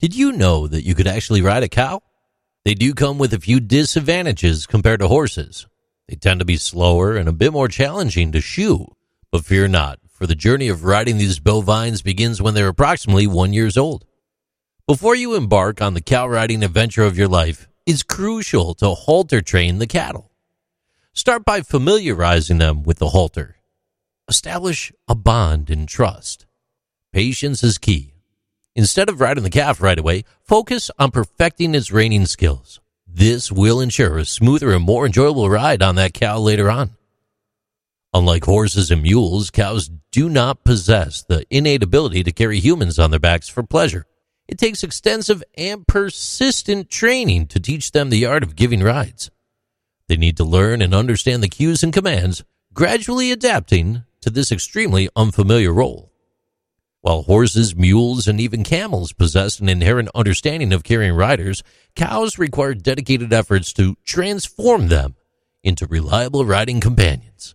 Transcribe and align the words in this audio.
Did 0.00 0.16
you 0.16 0.32
know 0.32 0.66
that 0.66 0.82
you 0.82 0.94
could 0.94 1.06
actually 1.06 1.42
ride 1.42 1.62
a 1.62 1.68
cow? 1.68 2.00
They 2.64 2.72
do 2.72 2.94
come 2.94 3.18
with 3.18 3.34
a 3.34 3.38
few 3.38 3.60
disadvantages 3.60 4.66
compared 4.66 5.00
to 5.00 5.08
horses. 5.08 5.66
They 6.08 6.16
tend 6.16 6.40
to 6.40 6.46
be 6.46 6.56
slower 6.56 7.16
and 7.16 7.28
a 7.28 7.34
bit 7.34 7.52
more 7.52 7.68
challenging 7.68 8.32
to 8.32 8.40
shoe. 8.40 8.86
But 9.30 9.44
fear 9.44 9.68
not, 9.68 9.98
for 10.10 10.26
the 10.26 10.34
journey 10.34 10.68
of 10.68 10.84
riding 10.84 11.18
these 11.18 11.38
bovines 11.38 12.00
begins 12.00 12.40
when 12.40 12.54
they're 12.54 12.68
approximately 12.68 13.26
one 13.26 13.52
years 13.52 13.76
old. 13.76 14.06
Before 14.86 15.14
you 15.14 15.34
embark 15.34 15.82
on 15.82 15.92
the 15.92 16.00
cow 16.00 16.26
riding 16.26 16.62
adventure 16.62 17.04
of 17.04 17.18
your 17.18 17.28
life, 17.28 17.68
it's 17.84 18.02
crucial 18.02 18.72
to 18.76 18.94
halter 18.94 19.42
train 19.42 19.80
the 19.80 19.86
cattle. 19.86 20.30
Start 21.12 21.44
by 21.44 21.60
familiarizing 21.60 22.56
them 22.56 22.84
with 22.84 23.00
the 23.00 23.10
halter. 23.10 23.56
Establish 24.26 24.92
a 25.06 25.14
bond 25.14 25.68
and 25.68 25.86
trust. 25.86 26.46
Patience 27.12 27.62
is 27.62 27.76
key. 27.76 28.14
Instead 28.76 29.08
of 29.08 29.20
riding 29.20 29.42
the 29.42 29.50
calf 29.50 29.80
right 29.80 29.98
away, 29.98 30.24
focus 30.42 30.90
on 30.98 31.10
perfecting 31.10 31.74
its 31.74 31.90
reining 31.90 32.26
skills. 32.26 32.80
This 33.06 33.50
will 33.50 33.80
ensure 33.80 34.18
a 34.18 34.24
smoother 34.24 34.72
and 34.72 34.84
more 34.84 35.06
enjoyable 35.06 35.50
ride 35.50 35.82
on 35.82 35.96
that 35.96 36.14
cow 36.14 36.38
later 36.38 36.70
on. 36.70 36.90
Unlike 38.14 38.44
horses 38.44 38.90
and 38.90 39.02
mules, 39.02 39.50
cows 39.50 39.90
do 40.12 40.28
not 40.28 40.64
possess 40.64 41.22
the 41.22 41.44
innate 41.50 41.82
ability 41.82 42.22
to 42.24 42.32
carry 42.32 42.60
humans 42.60 42.98
on 42.98 43.10
their 43.10 43.20
backs 43.20 43.48
for 43.48 43.62
pleasure. 43.62 44.06
It 44.48 44.58
takes 44.58 44.82
extensive 44.82 45.42
and 45.56 45.86
persistent 45.86 46.90
training 46.90 47.46
to 47.48 47.60
teach 47.60 47.92
them 47.92 48.10
the 48.10 48.26
art 48.26 48.42
of 48.42 48.56
giving 48.56 48.82
rides. 48.82 49.30
They 50.08 50.16
need 50.16 50.36
to 50.38 50.44
learn 50.44 50.82
and 50.82 50.92
understand 50.92 51.42
the 51.42 51.48
cues 51.48 51.84
and 51.84 51.92
commands, 51.92 52.42
gradually 52.72 53.30
adapting 53.30 54.02
to 54.22 54.30
this 54.30 54.50
extremely 54.50 55.08
unfamiliar 55.14 55.72
role. 55.72 56.09
While 57.02 57.22
horses, 57.22 57.74
mules, 57.74 58.28
and 58.28 58.38
even 58.38 58.62
camels 58.62 59.14
possess 59.14 59.58
an 59.58 59.70
inherent 59.70 60.10
understanding 60.14 60.70
of 60.72 60.84
carrying 60.84 61.14
riders, 61.14 61.62
cows 61.96 62.38
require 62.38 62.74
dedicated 62.74 63.32
efforts 63.32 63.72
to 63.74 63.96
transform 64.04 64.88
them 64.88 65.16
into 65.62 65.86
reliable 65.86 66.44
riding 66.44 66.78
companions. 66.78 67.54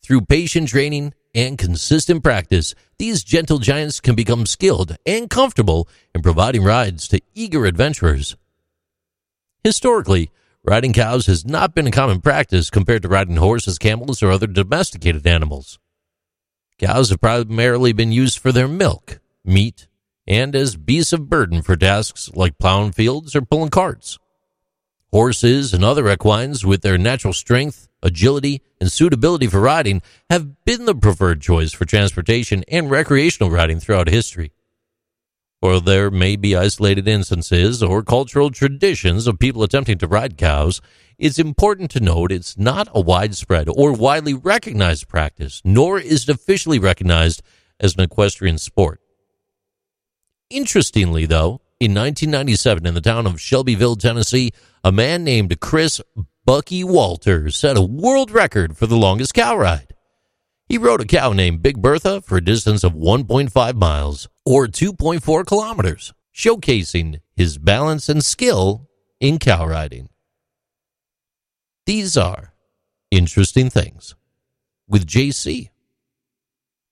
Through 0.00 0.22
patient 0.22 0.68
training 0.68 1.12
and 1.34 1.58
consistent 1.58 2.22
practice, 2.22 2.76
these 2.98 3.24
gentle 3.24 3.58
giants 3.58 3.98
can 3.98 4.14
become 4.14 4.46
skilled 4.46 4.96
and 5.04 5.28
comfortable 5.28 5.88
in 6.14 6.22
providing 6.22 6.62
rides 6.62 7.08
to 7.08 7.20
eager 7.34 7.66
adventurers. 7.66 8.36
Historically, 9.64 10.30
riding 10.62 10.92
cows 10.92 11.26
has 11.26 11.44
not 11.44 11.74
been 11.74 11.88
a 11.88 11.90
common 11.90 12.20
practice 12.20 12.70
compared 12.70 13.02
to 13.02 13.08
riding 13.08 13.36
horses, 13.36 13.76
camels, 13.76 14.22
or 14.22 14.30
other 14.30 14.46
domesticated 14.46 15.26
animals. 15.26 15.80
Cows 16.78 17.08
have 17.08 17.22
primarily 17.22 17.94
been 17.94 18.12
used 18.12 18.38
for 18.38 18.52
their 18.52 18.68
milk, 18.68 19.20
meat, 19.42 19.86
and 20.26 20.54
as 20.54 20.76
beasts 20.76 21.14
of 21.14 21.30
burden 21.30 21.62
for 21.62 21.74
tasks 21.74 22.30
like 22.34 22.58
plowing 22.58 22.92
fields 22.92 23.34
or 23.34 23.40
pulling 23.40 23.70
carts. 23.70 24.18
Horses 25.10 25.72
and 25.72 25.82
other 25.82 26.06
equines, 26.10 26.66
with 26.66 26.82
their 26.82 26.98
natural 26.98 27.32
strength, 27.32 27.88
agility, 28.02 28.60
and 28.78 28.92
suitability 28.92 29.46
for 29.46 29.60
riding, 29.60 30.02
have 30.28 30.64
been 30.66 30.84
the 30.84 30.94
preferred 30.94 31.40
choice 31.40 31.72
for 31.72 31.86
transportation 31.86 32.62
and 32.68 32.90
recreational 32.90 33.50
riding 33.50 33.80
throughout 33.80 34.08
history. 34.08 34.52
While 35.66 35.80
there 35.80 36.12
may 36.12 36.36
be 36.36 36.54
isolated 36.54 37.08
instances 37.08 37.82
or 37.82 38.04
cultural 38.04 38.50
traditions 38.50 39.26
of 39.26 39.40
people 39.40 39.64
attempting 39.64 39.98
to 39.98 40.06
ride 40.06 40.38
cows, 40.38 40.80
it's 41.18 41.40
important 41.40 41.90
to 41.90 41.98
note 41.98 42.30
it's 42.30 42.56
not 42.56 42.86
a 42.94 43.00
widespread 43.00 43.68
or 43.68 43.92
widely 43.92 44.32
recognized 44.32 45.08
practice, 45.08 45.60
nor 45.64 45.98
is 45.98 46.28
it 46.28 46.32
officially 46.32 46.78
recognized 46.78 47.42
as 47.80 47.96
an 47.96 48.02
equestrian 48.02 48.58
sport. 48.58 49.00
Interestingly, 50.50 51.26
though, 51.26 51.60
in 51.80 51.92
1997 51.92 52.86
in 52.86 52.94
the 52.94 53.00
town 53.00 53.26
of 53.26 53.40
Shelbyville, 53.40 53.96
Tennessee, 53.96 54.52
a 54.84 54.92
man 54.92 55.24
named 55.24 55.58
Chris 55.58 56.00
Bucky 56.44 56.84
Walters 56.84 57.56
set 57.56 57.76
a 57.76 57.82
world 57.82 58.30
record 58.30 58.76
for 58.76 58.86
the 58.86 58.96
longest 58.96 59.34
cow 59.34 59.56
ride. 59.56 59.85
He 60.68 60.78
rode 60.78 61.00
a 61.00 61.04
cow 61.04 61.32
named 61.32 61.62
Big 61.62 61.80
Bertha 61.80 62.20
for 62.20 62.38
a 62.38 62.44
distance 62.44 62.82
of 62.82 62.92
1.5 62.92 63.74
miles 63.76 64.28
or 64.44 64.66
2.4 64.66 65.46
kilometers, 65.46 66.12
showcasing 66.34 67.20
his 67.36 67.56
balance 67.56 68.08
and 68.08 68.24
skill 68.24 68.88
in 69.20 69.38
cow 69.38 69.64
riding. 69.64 70.08
These 71.86 72.16
are 72.16 72.52
interesting 73.12 73.70
things 73.70 74.16
with 74.88 75.06
JC. 75.06 75.70